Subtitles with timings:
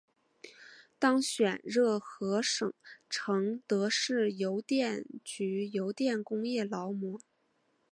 [0.97, 2.73] 当选热河省
[3.07, 7.21] 承德市邮电局邮电工业劳模。